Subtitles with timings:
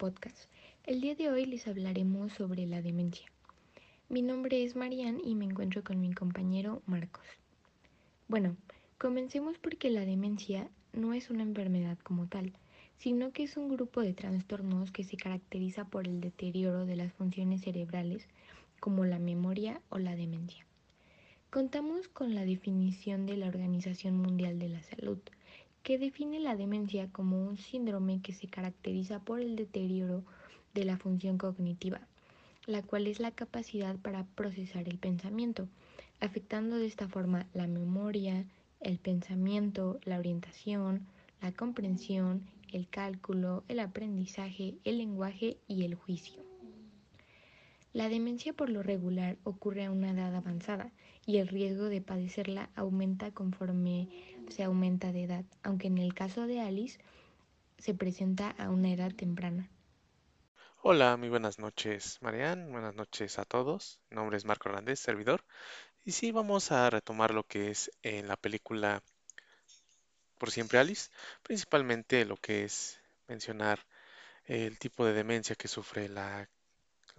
[0.00, 0.48] podcast.
[0.84, 3.26] El día de hoy les hablaremos sobre la demencia.
[4.08, 7.26] Mi nombre es Marian y me encuentro con mi compañero Marcos.
[8.26, 8.56] Bueno,
[8.96, 12.54] comencemos porque la demencia no es una enfermedad como tal,
[12.96, 17.12] sino que es un grupo de trastornos que se caracteriza por el deterioro de las
[17.12, 18.26] funciones cerebrales
[18.80, 20.64] como la memoria o la demencia.
[21.50, 25.18] Contamos con la definición de la Organización Mundial de la Salud,
[25.82, 30.24] que define la demencia como un síndrome que se caracteriza por el deterioro
[30.74, 32.00] de la función cognitiva,
[32.66, 35.68] la cual es la capacidad para procesar el pensamiento,
[36.20, 38.44] afectando de esta forma la memoria,
[38.80, 41.06] el pensamiento, la orientación,
[41.40, 42.42] la comprensión,
[42.72, 46.42] el cálculo, el aprendizaje, el lenguaje y el juicio.
[47.92, 50.92] La demencia por lo regular ocurre a una edad avanzada
[51.26, 54.08] y el riesgo de padecerla aumenta conforme
[54.50, 56.98] se aumenta de edad, aunque en el caso de Alice
[57.78, 59.70] se presenta a una edad temprana.
[60.82, 62.70] Hola, muy buenas noches, Marian.
[62.72, 64.00] Buenas noches a todos.
[64.10, 65.44] Mi nombre es Marco Hernández, servidor.
[66.04, 69.02] Y sí, vamos a retomar lo que es en la película
[70.38, 71.10] Por siempre Alice,
[71.42, 73.86] principalmente lo que es mencionar
[74.44, 76.48] el tipo de demencia que sufre la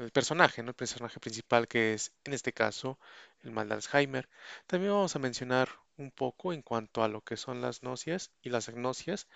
[0.03, 0.69] el personaje, ¿no?
[0.69, 2.99] El personaje principal que es, en este caso,
[3.43, 4.29] el mal de Alzheimer.
[4.67, 8.49] También vamos a mencionar un poco en cuanto a lo que son las nocias y
[8.49, 9.27] las agnosias,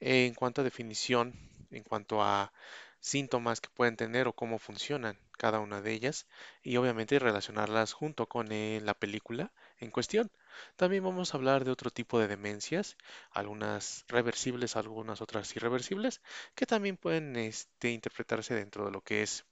[0.00, 1.34] en cuanto a definición,
[1.70, 2.52] en cuanto a
[3.00, 6.26] síntomas que pueden tener o cómo funcionan cada una de ellas
[6.62, 10.30] y obviamente relacionarlas junto con eh, la película en cuestión.
[10.76, 12.96] También vamos a hablar de otro tipo de demencias,
[13.30, 16.22] algunas reversibles, algunas otras irreversibles,
[16.54, 19.44] que también pueden este, interpretarse dentro de lo que es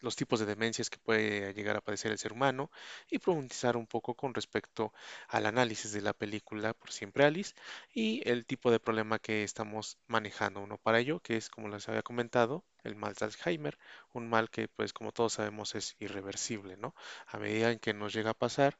[0.00, 2.70] los tipos de demencias que puede llegar a padecer el ser humano
[3.10, 4.92] y profundizar un poco con respecto
[5.28, 7.54] al análisis de la película por siempre Alice
[7.92, 11.88] y el tipo de problema que estamos manejando uno para ello, que es como les
[11.88, 13.78] había comentado, el mal de Alzheimer,
[14.12, 16.94] un mal que pues como todos sabemos es irreversible, ¿no?
[17.26, 18.78] A medida en que nos llega a pasar,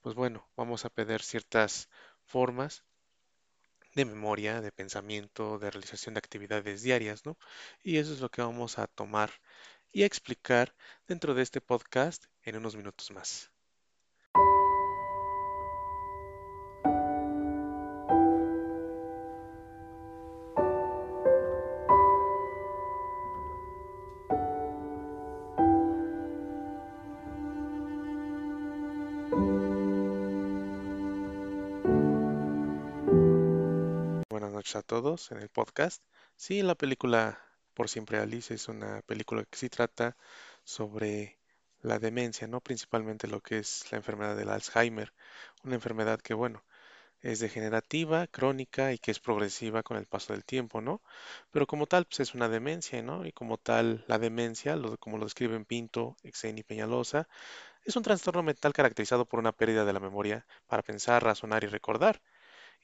[0.00, 1.88] pues bueno, vamos a perder ciertas
[2.24, 2.84] formas
[3.94, 7.36] de memoria, de pensamiento, de realización de actividades diarias, ¿no?
[7.82, 9.30] Y eso es lo que vamos a tomar
[9.92, 10.74] y explicar
[11.06, 13.50] dentro de este podcast en unos minutos más.
[34.30, 36.02] Buenas noches a todos en el podcast.
[36.36, 37.49] Sí, la película
[37.80, 40.14] por siempre Alice es una película que sí trata
[40.64, 41.38] sobre
[41.80, 42.60] la demencia, ¿no?
[42.60, 45.14] Principalmente lo que es la enfermedad del Alzheimer,
[45.64, 46.62] una enfermedad que, bueno,
[47.22, 51.00] es degenerativa, crónica y que es progresiva con el paso del tiempo, ¿no?
[51.50, 53.24] Pero como tal, pues es una demencia, ¿no?
[53.24, 57.28] Y como tal, la demencia, como lo describen Pinto, Exen y Peñalosa,
[57.86, 61.68] es un trastorno mental caracterizado por una pérdida de la memoria para pensar, razonar y
[61.68, 62.20] recordar.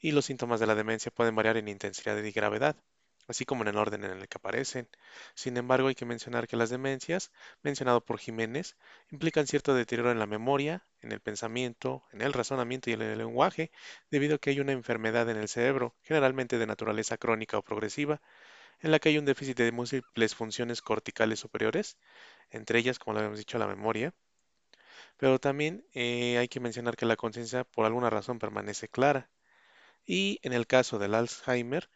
[0.01, 2.77] Y los síntomas de la demencia pueden variar en intensidad y gravedad
[3.27, 4.87] así como en el orden en el que aparecen.
[5.35, 8.77] Sin embargo, hay que mencionar que las demencias, mencionado por Jiménez,
[9.11, 13.17] implican cierto deterioro en la memoria, en el pensamiento, en el razonamiento y en el
[13.17, 13.71] lenguaje,
[14.11, 18.21] debido a que hay una enfermedad en el cerebro, generalmente de naturaleza crónica o progresiva,
[18.79, 21.97] en la que hay un déficit de múltiples funciones corticales superiores,
[22.51, 24.13] entre ellas, como lo habíamos dicho, la memoria.
[25.17, 29.29] Pero también eh, hay que mencionar que la conciencia por alguna razón permanece clara.
[30.05, 31.89] Y en el caso del Alzheimer,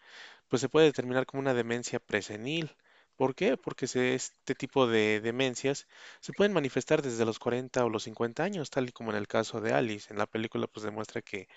[0.51, 2.75] pues se puede determinar como una demencia presenil.
[3.15, 3.55] ¿Por qué?
[3.57, 5.87] Porque este tipo de demencias
[6.19, 9.27] se pueden manifestar desde los 40 o los 50 años, tal y como en el
[9.29, 10.11] caso de Alice.
[10.11, 11.47] En la película pues demuestra que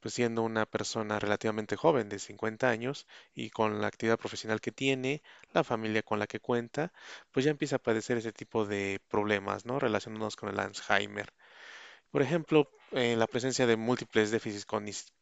[0.00, 4.72] pues siendo una persona relativamente joven de 50 años y con la actividad profesional que
[4.72, 5.22] tiene,
[5.52, 6.92] la familia con la que cuenta,
[7.32, 9.78] pues ya empieza a padecer ese tipo de problemas, ¿no?
[9.78, 11.32] Relacionados con el Alzheimer.
[12.10, 14.66] Por ejemplo, eh, la presencia de múltiples déficits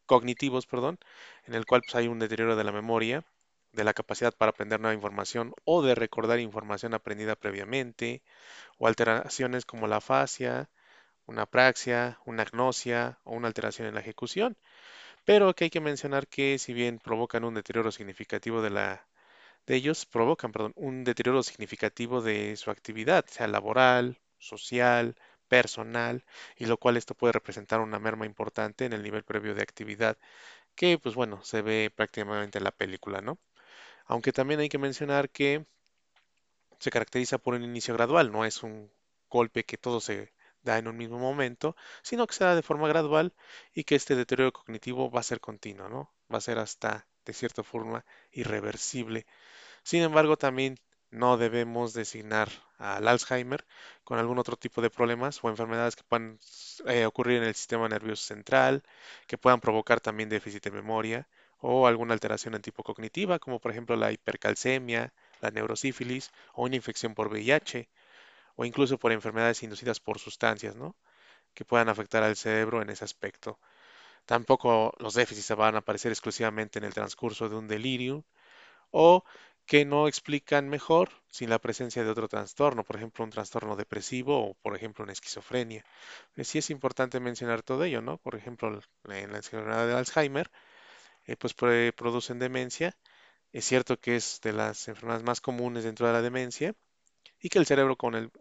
[0.07, 0.99] cognitivos, perdón,
[1.47, 3.25] en el cual pues, hay un deterioro de la memoria,
[3.73, 8.23] de la capacidad para aprender nueva información o de recordar información aprendida previamente,
[8.79, 10.71] o alteraciones como la afasia,
[11.27, 14.57] una apraxia, una agnosia o una alteración en la ejecución.
[15.25, 19.07] Pero que hay que mencionar que si bien provocan un deterioro significativo de la
[19.67, 25.17] de ellos provocan, perdón, un deterioro significativo de su actividad, sea laboral, social,
[25.49, 26.25] personal,
[26.57, 30.19] y lo cual esto puede representar una merma importante en el nivel previo de actividad,
[30.77, 33.39] que pues bueno, se ve prácticamente en la película, ¿no?
[34.07, 35.67] Aunque también hay que mencionar que
[36.79, 38.91] se caracteriza por un inicio gradual, no es un
[39.29, 42.89] golpe que todo se da en un mismo momento, sino que se da de forma
[42.89, 43.35] gradual
[43.75, 46.13] y que este deterioro cognitivo va a ser continuo, ¿no?
[46.33, 49.27] Va a ser hasta de cierta forma irreversible.
[49.83, 50.79] Sin embargo, también
[51.11, 53.65] no debemos designar al Alzheimer
[54.05, 56.39] con algún otro tipo de problemas o enfermedades que puedan
[56.87, 58.83] eh, ocurrir en el sistema nervioso central,
[59.27, 61.29] que puedan provocar también déficit de memoria
[61.61, 66.77] o alguna alteración en tipo cognitiva, como por ejemplo la hipercalcemia, la neurosífilis o una
[66.77, 67.89] infección por VIH
[68.57, 70.97] o incluso por enfermedades inducidas por sustancias, ¿no?
[71.55, 73.59] que puedan afectar al cerebro en ese aspecto.
[74.27, 78.25] Tampoco los déficits van a aparecer exclusivamente en el transcurso de un delirio
[78.91, 79.25] o
[79.69, 84.35] que no explican mejor sin la presencia de otro trastorno, por ejemplo, un trastorno depresivo
[84.51, 85.85] o, por ejemplo, una esquizofrenia.
[86.37, 88.19] Eh, sí es importante mencionar todo ello, ¿no?
[88.19, 90.51] Por ejemplo, en la enfermedad de Alzheimer,
[91.27, 92.97] eh, pues producen demencia.
[93.53, 96.75] Es cierto que es de las enfermedades más comunes dentro de la demencia
[97.41, 97.97] y que el cerebro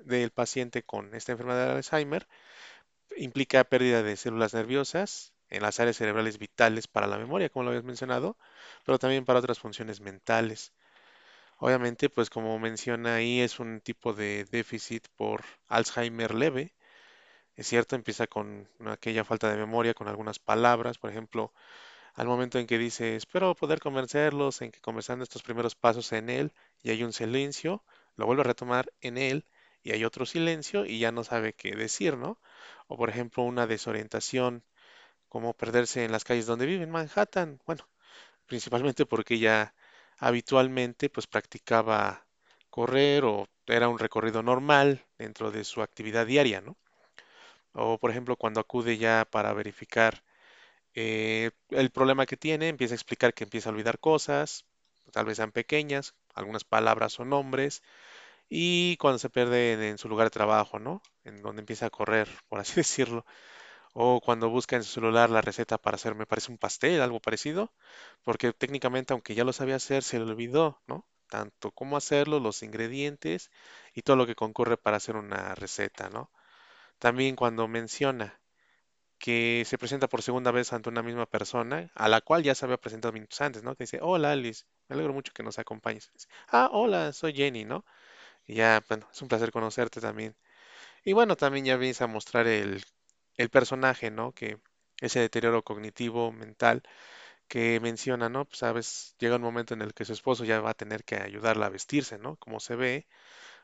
[0.06, 2.28] del paciente con esta enfermedad de Alzheimer
[3.18, 7.70] implica pérdida de células nerviosas en las áreas cerebrales vitales para la memoria, como lo
[7.72, 8.38] habías mencionado,
[8.86, 10.74] pero también para otras funciones mentales.
[11.58, 16.74] Obviamente, pues como menciona ahí, es un tipo de déficit por Alzheimer leve.
[17.56, 21.54] Es cierto, empieza con aquella falta de memoria, con algunas palabras, por ejemplo,
[22.16, 26.30] al momento en que dice, espero poder convencerlos, en que conversando estos primeros pasos en
[26.30, 27.84] él y hay un silencio,
[28.18, 29.46] lo vuelve a retomar en él
[29.84, 32.40] y hay otro silencio y ya no sabe qué decir, ¿no?
[32.88, 34.64] O por ejemplo, una desorientación,
[35.30, 37.62] como perderse en las calles donde vive, en Manhattan.
[37.66, 37.88] Bueno,
[38.48, 39.74] principalmente porque ya
[40.20, 42.26] habitualmente pues practicaba
[42.70, 46.78] correr o era un recorrido normal dentro de su actividad diaria, ¿no?
[47.74, 50.24] O por ejemplo cuando acude ya para verificar
[50.96, 54.66] eh, el problema que tiene, empieza a explicar que empieza a olvidar cosas,
[55.12, 57.84] tal vez sean pequeñas, algunas palabras o nombres,
[58.50, 61.02] y cuando se pierde en su lugar de trabajo, ¿no?
[61.26, 63.26] En donde empieza a correr, por así decirlo,
[64.00, 67.20] o cuando busca en su celular la receta para hacer, me parece un pastel, algo
[67.20, 67.74] parecido,
[68.24, 71.08] porque técnicamente, aunque ya lo sabía hacer, se le olvidó, ¿no?
[71.28, 73.52] Tanto cómo hacerlo, los ingredientes
[73.96, 76.32] y todo lo que concurre para hacer una receta, ¿no?
[77.00, 78.40] También cuando menciona
[79.20, 82.66] que se presenta por segunda vez ante una misma persona, a la cual ya se
[82.66, 83.76] había presentado minutos antes, ¿no?
[83.76, 86.12] Que dice, hola Alice, me alegro mucho que nos acompañes.
[86.50, 87.86] ah, hola, soy Jenny, ¿no?
[88.48, 90.36] Ya, bueno, es un placer conocerte también.
[91.06, 92.84] Y bueno, también ya vienes a mostrar el
[93.38, 94.34] el personaje, ¿no?
[94.34, 94.60] Que
[95.02, 96.84] ese deterioro cognitivo, mental,
[97.48, 98.46] que menciona, ¿no?
[98.46, 101.18] Pues sabes, llega un momento en el que su esposo ya va a tener que
[101.18, 102.38] ayudarla a vestirse, ¿no?
[102.38, 103.08] Como se ve,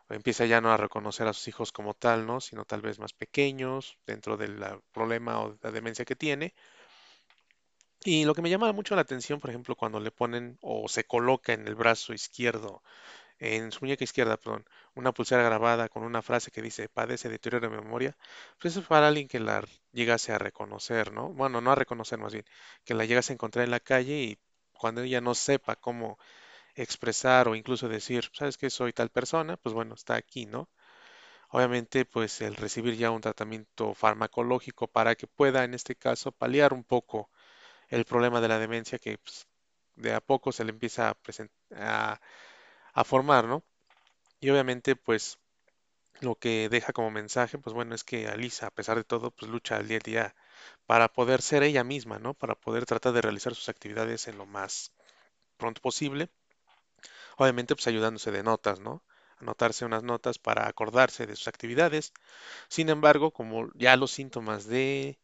[0.10, 2.42] o empieza ya no a reconocer a sus hijos como tal, ¿no?
[2.42, 6.54] Sino tal vez más pequeños dentro del problema o la demencia que tiene.
[8.06, 11.06] Y lo que me llama mucho la atención, por ejemplo, cuando le ponen o se
[11.06, 12.84] coloca en el brazo izquierdo
[13.40, 14.66] en su muñeca izquierda, perdón,
[14.96, 18.18] una pulsera grabada con una frase que dice padece deterioro de memoria,
[18.60, 21.30] pues eso es para alguien que la llegase a reconocer, ¿no?
[21.30, 22.46] Bueno, no a reconocer más bien,
[22.86, 24.40] que la llegase a encontrar en la calle y
[24.74, 26.18] cuando ella no sepa cómo
[26.76, 29.58] expresar o incluso decir, ¿sabes que soy tal persona?
[29.58, 30.70] Pues bueno, está aquí, ¿no?
[31.50, 36.74] Obviamente, pues el recibir ya un tratamiento farmacológico para que pueda, en este caso, paliar
[36.74, 37.30] un poco
[37.90, 39.48] el problema de la demencia que pues,
[39.96, 42.20] de a poco se le empieza a, presentar
[42.94, 43.64] a formar, ¿no?
[44.44, 45.40] Y obviamente, pues
[46.22, 49.52] lo que deja como mensaje, pues bueno, es que Alisa, a pesar de todo, pues
[49.52, 50.36] lucha al día a día
[50.86, 52.34] para poder ser ella misma, ¿no?
[52.34, 54.92] Para poder tratar de realizar sus actividades en lo más
[55.58, 56.30] pronto posible.
[57.38, 59.04] Obviamente, pues ayudándose de notas, ¿no?
[59.40, 62.14] Anotarse unas notas para acordarse de sus actividades.
[62.70, 65.20] Sin embargo, como ya los síntomas de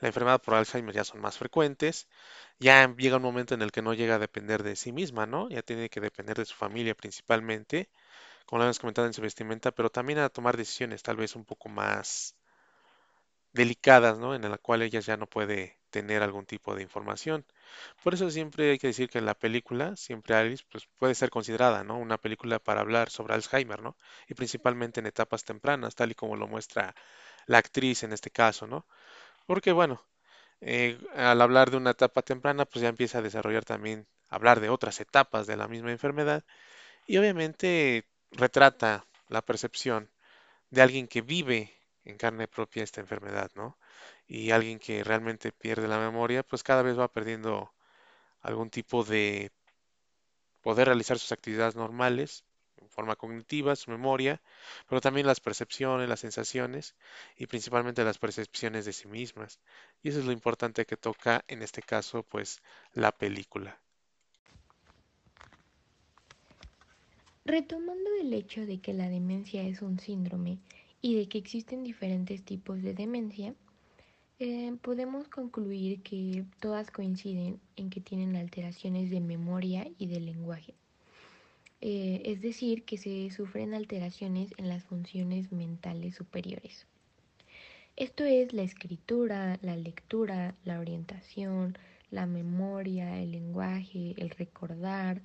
[0.00, 2.08] la enfermedad por Alzheimer ya son más frecuentes,
[2.60, 5.48] ya llega un momento en el que no llega a depender de sí misma, ¿no?
[5.50, 7.90] Ya tiene que depender de su familia principalmente,
[8.48, 11.44] como lo hemos comentado en su vestimenta, pero también a tomar decisiones tal vez un
[11.44, 12.34] poco más
[13.52, 14.34] delicadas, ¿no?
[14.34, 17.44] En la cual ella ya no puede tener algún tipo de información.
[18.02, 21.28] Por eso siempre hay que decir que en la película, siempre Alice, pues puede ser
[21.30, 21.98] considerada, ¿no?
[21.98, 23.96] Una película para hablar sobre Alzheimer, ¿no?
[24.28, 26.94] Y principalmente en etapas tempranas, tal y como lo muestra
[27.46, 28.86] la actriz en este caso, ¿no?
[29.46, 30.02] Porque bueno,
[30.60, 34.70] eh, al hablar de una etapa temprana, pues ya empieza a desarrollar también, hablar de
[34.70, 36.44] otras etapas de la misma enfermedad
[37.06, 40.10] y obviamente retrata la percepción
[40.70, 43.78] de alguien que vive en carne propia esta enfermedad, ¿no?
[44.26, 47.72] Y alguien que realmente pierde la memoria, pues cada vez va perdiendo
[48.40, 49.52] algún tipo de
[50.62, 52.44] poder realizar sus actividades normales
[52.76, 54.40] en forma cognitiva, su memoria,
[54.88, 56.94] pero también las percepciones, las sensaciones
[57.36, 59.60] y principalmente las percepciones de sí mismas.
[60.02, 63.80] Y eso es lo importante que toca en este caso, pues, la película.
[67.48, 70.58] Retomando el hecho de que la demencia es un síndrome
[71.00, 73.54] y de que existen diferentes tipos de demencia,
[74.40, 80.74] Eh, podemos concluir que todas coinciden en que tienen alteraciones de memoria y de lenguaje.
[81.80, 86.86] Eh, es decir, que se sufren alteraciones en las funciones mentales superiores.
[87.96, 91.76] Esto es la escritura, la lectura, la orientación,
[92.10, 95.22] la memoria, el lenguaje, el recordar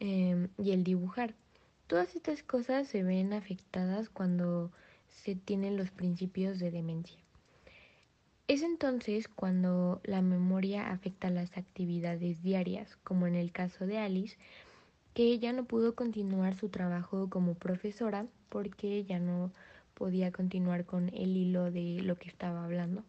[0.00, 1.34] eh, y el dibujar.
[1.94, 4.72] Todas estas cosas se ven afectadas cuando
[5.06, 7.16] se tienen los principios de demencia.
[8.48, 14.36] Es entonces cuando la memoria afecta las actividades diarias, como en el caso de Alice,
[15.14, 19.52] que ella no pudo continuar su trabajo como profesora porque ya no
[19.94, 23.04] podía continuar con el hilo de lo que estaba hablando.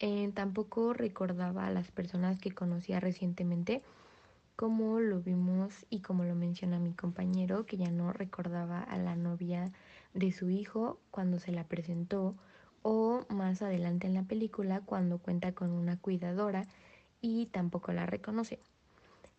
[0.00, 3.82] Eh, tampoco recordaba a las personas que conocía recientemente,
[4.62, 9.16] como lo vimos y como lo menciona mi compañero, que ya no recordaba a la
[9.16, 9.72] novia
[10.14, 12.36] de su hijo cuando se la presentó,
[12.82, 16.68] o más adelante en la película cuando cuenta con una cuidadora
[17.20, 18.60] y tampoco la reconoce.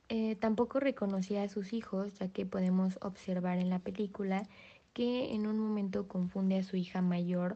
[0.09, 4.45] Eh, tampoco reconocía a sus hijos, ya que podemos observar en la película
[4.91, 7.55] que en un momento confunde a su hija mayor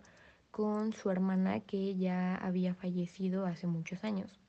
[0.51, 4.39] con su hermana que ya había fallecido hace muchos años.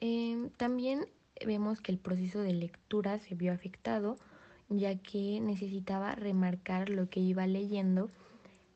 [0.00, 1.06] Em, también
[1.46, 4.18] vemos que el proceso de lectura se vio afectado,
[4.68, 8.10] ya que necesitaba remarcar lo que iba leyendo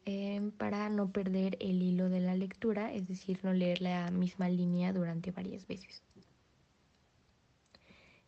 [0.04, 4.48] em, para no perder el hilo de la lectura, es decir, no leer la misma
[4.48, 6.02] línea durante varias veces.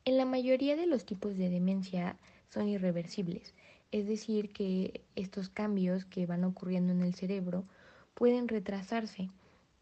[0.04, 2.16] En la mayoría de los tipos de demencia
[2.48, 3.54] son irreversibles,
[3.92, 7.64] es decir, que estos cambios que van ocurriendo en el cerebro
[8.14, 9.30] pueden retrasarse,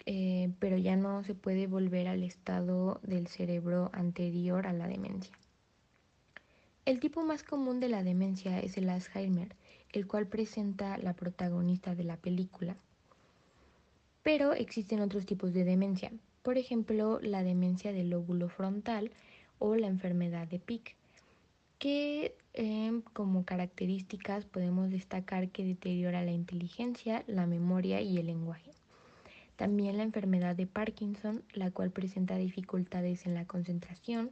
[0.06, 5.36] eh, pero ya no se puede volver al estado del cerebro anterior a la demencia.
[6.84, 9.54] El tipo más común de la demencia es el Alzheimer,
[9.92, 12.76] el cual presenta la protagonista de la película.
[14.22, 19.10] Pero existen otros tipos de demencia, por ejemplo, la demencia del lóbulo frontal,
[19.58, 20.94] o la enfermedad de Pick,
[21.78, 28.65] que em, como características podemos destacar que deteriora la inteligencia, la memoria y el lenguaje.
[29.56, 34.30] También la enfermedad de Parkinson, la cual presenta dificultades en la concentración,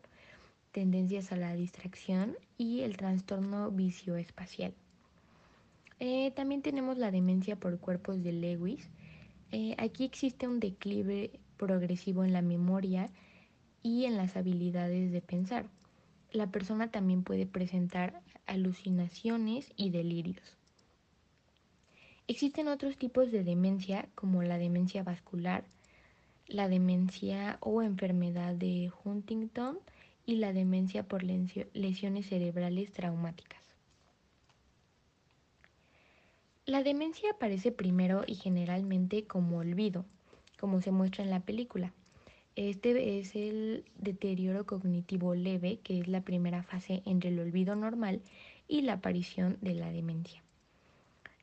[0.70, 4.74] tendencias a la distracción y el trastorno vicioespacial.
[6.00, 8.90] Eh, también tenemos la demencia por cuerpos de Lewis.
[9.52, 13.10] Eh, aquí existe un declive progresivo en la memoria
[13.82, 15.66] y en las habilidades de pensar.
[16.32, 20.56] La persona también puede presentar alucinaciones y delirios.
[22.26, 25.64] Existen otros tipos de demencia como la demencia vascular,
[26.46, 29.78] la demencia o enfermedad de Huntington
[30.24, 33.60] y la demencia por lesiones cerebrales traumáticas.
[36.64, 40.06] La demencia aparece primero y generalmente como olvido,
[40.58, 41.92] como se muestra en la película.
[42.56, 48.22] Este es el deterioro cognitivo leve, que es la primera fase entre el olvido normal
[48.66, 50.43] y la aparición de la demencia.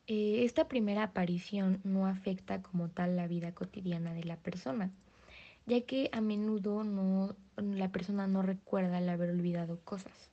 [0.07, 4.91] Eh, esta primera aparición no afecta como tal la vida cotidiana de la persona,
[5.65, 10.31] ya que a menudo no, la persona no recuerda el haber olvidado cosas.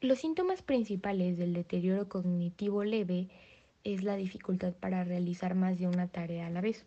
[0.00, 3.28] Los síntomas principales del deterioro cognitivo leve
[3.84, 6.86] es la dificultad para realizar más de una tarea a la vez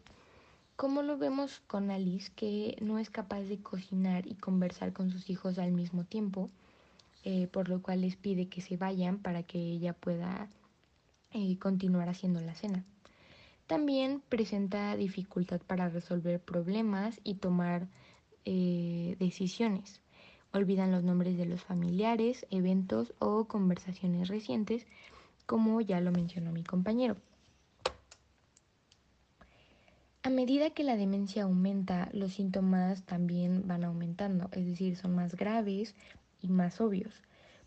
[0.76, 5.30] como lo vemos con Alice, que no es capaz de cocinar y conversar con sus
[5.30, 6.50] hijos al mismo tiempo,
[7.24, 10.50] eh, por lo cual les pide que se vayan para que ella pueda
[11.60, 12.84] continuar haciendo la cena.
[13.68, 17.88] También presenta dificultad para resolver problemas y tomar
[18.46, 20.02] eh, decisiones.
[20.52, 24.86] Olvidan los nombres de los familiares, eventos o conversaciones recientes,
[25.46, 27.16] como ya lo mencionó mi compañero.
[30.22, 35.36] A medida que la demencia aumenta, los síntomas también van aumentando, es decir, son más
[35.36, 35.96] graves
[36.42, 37.14] y más obvios.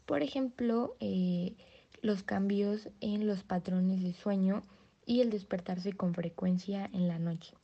[0.06, 1.54] Por ejemplo, eh,
[2.02, 4.62] los cambios en los patrones de sueño
[5.04, 7.54] y el despertarse con frecuencia en la noche.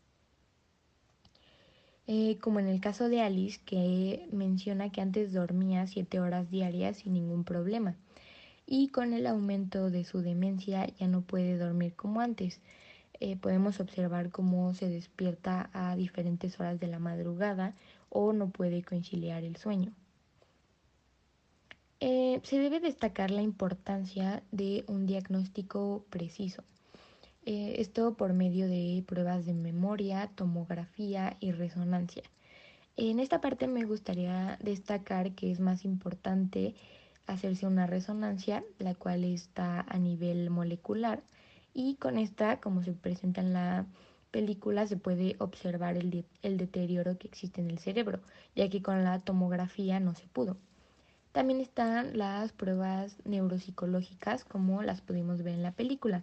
[2.06, 6.98] Eh, como en el caso de Alice, que menciona que antes dormía siete horas diarias
[6.98, 7.96] sin ningún problema
[8.66, 12.60] y con el aumento de su demencia ya no puede dormir como antes,
[13.20, 17.74] eh, podemos observar cómo se despierta a diferentes horas de la madrugada
[18.08, 19.92] o no puede conciliar el sueño.
[22.04, 26.64] Eh, se debe destacar la importancia de un diagnóstico preciso.
[27.46, 32.24] Eh, esto por medio de pruebas de memoria, tomografía y resonancia.
[32.96, 36.74] En esta parte me gustaría destacar que es más importante
[37.28, 41.22] hacerse una resonancia, la cual está a nivel molecular,
[41.72, 43.86] y con esta, como se presenta en la
[44.32, 48.18] película se puede observar el, de el deterioro que existe en el cerebro,
[48.56, 50.56] ya que con la tomografía no se pudo.
[51.32, 56.22] También están las pruebas neuropsicológicas, como las pudimos ver en la película.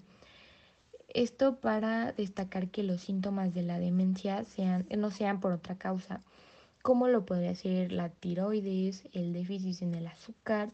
[1.07, 6.21] Esto para destacar que los síntomas de la demencia sean, no sean por otra causa,
[6.83, 10.69] como lo podría ser la tiroides, el déficit en el azúcar,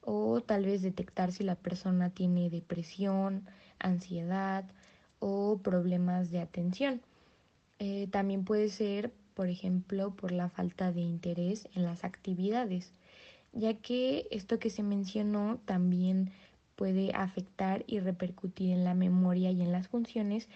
[0.00, 3.46] o tal vez detectar si la persona tiene depresión,
[3.78, 4.64] ansiedad
[5.18, 7.02] o problemas de atención.
[7.78, 12.94] Eh, también puede ser, por ejemplo, por la falta de interés en las actividades,
[13.56, 16.32] ya que esto que se mencionó también
[16.76, 20.48] puede afectar y repercutir en la memoria y en las funciones,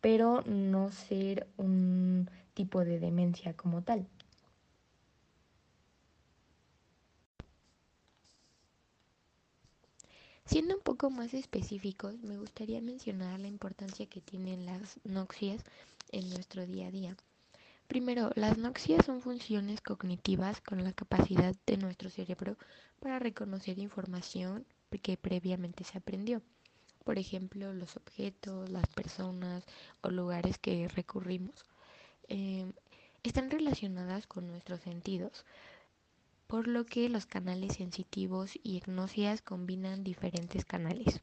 [0.00, 4.06] pero no ser un tipo de demencia como tal.
[10.46, 15.64] Siendo un poco más específicos, me gustaría mencionar la importancia que tienen las noxias
[16.12, 17.16] en nuestro día a día.
[17.88, 22.56] Primero, las noxias son funciones cognitivas con la capacidad de nuestro cerebro
[23.00, 24.66] para reconocer información
[24.98, 26.42] que previamente se aprendió.
[27.04, 29.64] Por ejemplo, los objetos, las personas
[30.00, 31.64] o lugares que recurrimos.
[32.28, 32.72] Eh,
[33.22, 35.44] están relacionadas con nuestros sentidos,
[36.46, 41.20] por lo que los canales sensitivos y gnosias combinan diferentes canales.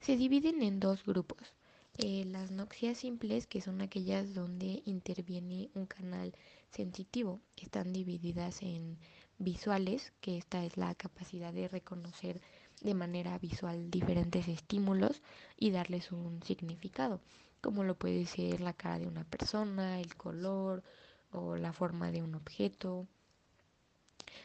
[0.00, 1.54] Se dividen en dos grupos.
[1.98, 6.34] Eh, las noxias simples, que son aquellas donde interviene un canal
[6.70, 8.98] sensitivo, están divididas en
[9.38, 12.42] visuales, que esta es la capacidad de reconocer
[12.82, 15.22] de manera visual diferentes estímulos
[15.56, 17.22] y darles un significado,
[17.62, 20.82] como lo puede ser la cara de una persona, el color
[21.32, 23.06] o la forma de un objeto.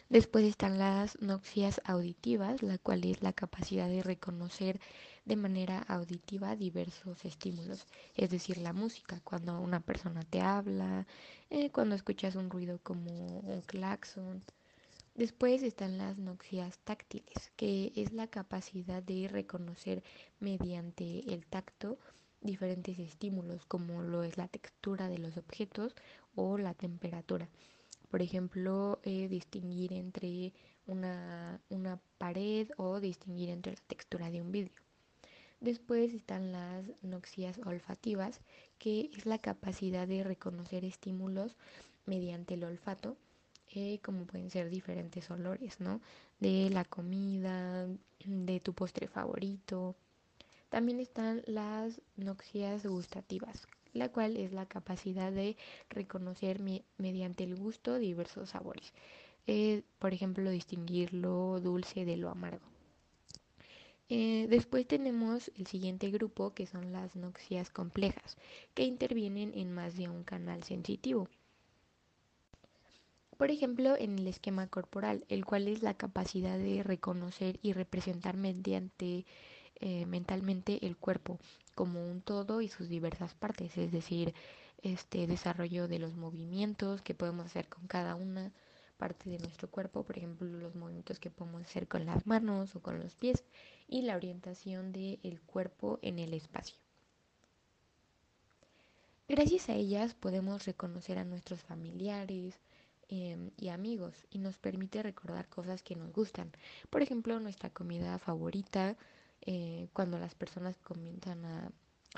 [0.08, 4.79] Después están las noxias auditivas, la cual es la capacidad de reconocer
[5.25, 11.05] de manera auditiva diversos estímulos, es decir, la música, cuando una persona te habla,
[11.50, 14.44] eh, cuando escuchas un ruido como un claxon.
[15.16, 20.03] Después están las noxias táctiles, que es la capacidad de reconocer
[20.40, 22.00] mediante el tacto
[22.42, 25.96] diferentes estímulos, como lo es la textura de los objetos
[26.36, 27.50] o la temperatura.
[28.10, 30.53] Por ejemplo, eh, distinguir entre
[30.88, 34.81] una, una pared o distinguir entre la textura de un vidrio.
[35.61, 38.41] Después están las noxias olfativas,
[38.79, 41.55] que es la capacidad de reconocer estímulos
[42.05, 43.15] mediante el olfato,
[43.74, 46.01] eh, como pueden ser diferentes olores, ¿no?
[46.39, 47.87] De la comida,
[48.25, 49.95] de tu postre favorito.
[50.69, 55.57] También están las noxias gustativas, la cual es la capacidad de
[55.89, 56.59] reconocer
[56.97, 58.93] mediante el gusto diversos sabores.
[59.47, 62.71] Eh, por ejemplo, distinguir lo dulce de lo amargo.
[64.13, 68.35] Eh, después tenemos el siguiente grupo que son las noxias complejas,
[68.74, 71.29] que intervienen en más de un canal sensitivo.
[73.37, 78.35] Por ejemplo, en el esquema corporal, el cual es la capacidad de reconocer y representar
[78.35, 79.25] mediante
[79.79, 81.39] eh, mentalmente el cuerpo
[81.74, 84.33] como un todo y sus diversas partes, es decir,
[84.83, 88.51] este desarrollo de los movimientos que podemos hacer con cada una
[88.97, 92.81] parte de nuestro cuerpo, por ejemplo, los movimientos que podemos hacer con las manos o
[92.81, 93.43] con los pies
[93.91, 96.77] y la orientación del cuerpo en el espacio.
[99.27, 102.55] Gracias a ellas podemos reconocer a nuestros familiares
[103.09, 106.51] em, y amigos y nos permite recordar cosas que nos gustan.
[106.89, 108.97] Por ejemplo, nuestra comida favorita,
[109.41, 111.71] eh, cuando las personas comienzan a,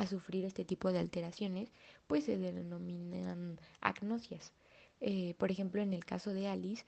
[0.10, 1.70] sufrir este tipo de alteraciones,
[2.08, 4.52] pues se denominan agnosias.
[5.02, 6.84] Eh, por ejemplo, en el caso de Alice,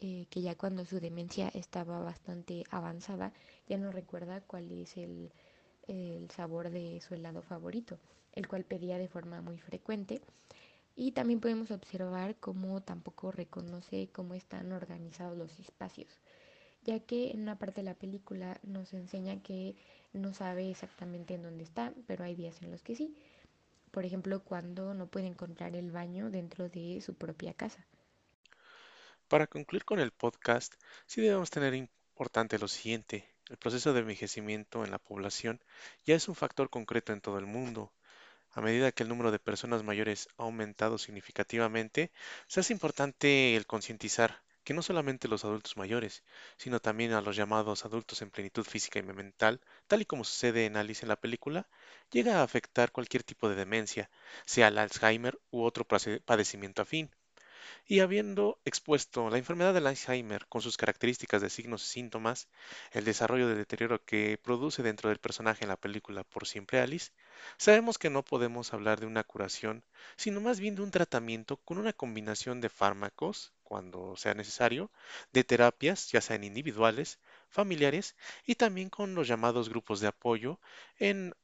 [0.00, 3.32] eh, que ya cuando su demencia estaba bastante avanzada,
[3.68, 5.32] ya no recuerda cuál es el,
[5.88, 7.98] el sabor de su helado favorito,
[8.32, 10.20] el cual pedía de forma muy frecuente.
[10.96, 16.20] Y también podemos observar cómo tampoco reconoce cómo están organizados los espacios
[16.84, 19.76] ya que en una parte de la película nos enseña que
[20.12, 23.14] no sabe exactamente en dónde está, pero hay días en los que sí.
[23.90, 27.84] Por ejemplo, cuando no puede encontrar el baño dentro de su propia casa.
[29.30, 30.74] Para concluir con el podcast,
[31.06, 33.32] sí debemos tener importante lo siguiente.
[33.48, 35.60] El proceso de envejecimiento en la población
[36.04, 37.92] ya es un factor concreto en todo el mundo.
[38.50, 42.10] A medida que el número de personas mayores ha aumentado significativamente,
[42.48, 46.24] se hace importante el concientizar que no solamente los adultos mayores,
[46.56, 50.66] sino también a los llamados adultos en plenitud física y mental, tal y como sucede
[50.66, 51.68] en Alice en la película,
[52.10, 54.10] llega a afectar cualquier tipo de demencia,
[54.44, 57.12] sea el Alzheimer u otro padecimiento afín.
[57.86, 62.48] Y habiendo expuesto la enfermedad del Alzheimer con sus características de signos y síntomas,
[62.92, 67.10] el desarrollo de deterioro que produce dentro del personaje en la película Por siempre Alice,
[67.58, 69.84] sabemos que no podemos hablar de una curación,
[70.16, 74.90] sino más bien de un tratamiento con una combinación de fármacos, cuando sea necesario,
[75.32, 80.58] de terapias, ya sean individuales, familiares y también con los llamados grupos de apoyo
[80.98, 81.34] en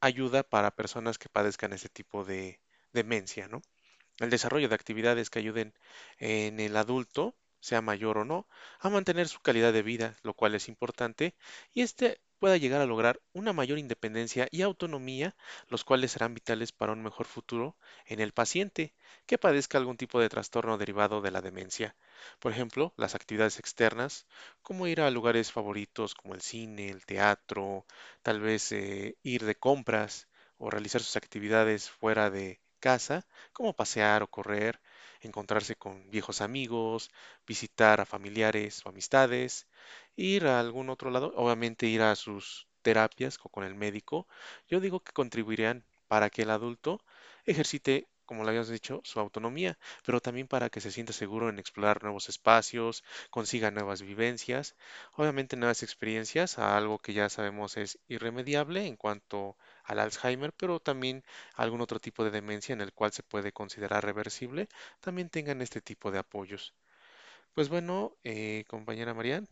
[0.00, 2.60] ayuda para personas que padezcan ese tipo de
[2.92, 3.62] demencia, ¿no?
[4.18, 5.74] El desarrollo de actividades que ayuden
[6.18, 8.46] en el adulto, sea mayor o no,
[8.80, 11.34] a mantener su calidad de vida, lo cual es importante,
[11.74, 15.34] y éste pueda llegar a lograr una mayor independencia y autonomía,
[15.68, 17.76] los cuales serán vitales para un mejor futuro
[18.06, 18.94] en el paciente
[19.26, 21.96] que padezca algún tipo de trastorno derivado de la demencia.
[22.38, 24.26] Por ejemplo, las actividades externas,
[24.62, 27.86] como ir a lugares favoritos como el cine, el teatro,
[28.22, 34.22] tal vez eh, ir de compras o realizar sus actividades fuera de casa, como pasear
[34.22, 34.80] o correr,
[35.20, 37.10] encontrarse con viejos amigos,
[37.46, 39.66] visitar a familiares o amistades,
[40.16, 44.26] ir a algún otro lado, obviamente ir a sus terapias o con el médico,
[44.68, 47.00] yo digo que contribuirían para que el adulto
[47.44, 51.58] ejercite, como lo habíamos dicho, su autonomía, pero también para que se sienta seguro en
[51.58, 54.76] explorar nuevos espacios, consiga nuevas vivencias,
[55.12, 60.80] obviamente nuevas experiencias, a algo que ya sabemos es irremediable en cuanto al Alzheimer, pero
[60.80, 64.68] también algún otro tipo de demencia en el cual se puede considerar reversible,
[65.00, 66.74] también tengan este tipo de apoyos.
[67.54, 69.48] Pues bueno, eh, compañera Marian,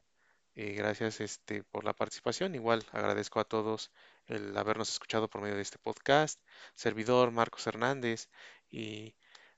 [0.56, 2.54] eh, gracias este, por la participación.
[2.54, 3.90] Igual agradezco a todos
[4.26, 6.40] el habernos escuchado por medio de este podcast.
[6.74, 8.28] Servidor Marcos Hernández
[8.70, 9.14] y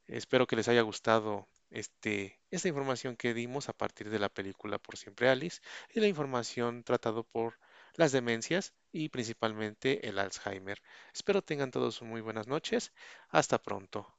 [0.06, 4.78] espero que les haya gustado este, esta información que dimos a partir de la película
[4.78, 5.60] Por Siempre Alice
[5.92, 7.58] y la información tratado por
[7.94, 10.82] las demencias y principalmente el Alzheimer.
[11.14, 12.92] Espero tengan todos muy buenas noches.
[13.28, 14.15] Hasta pronto.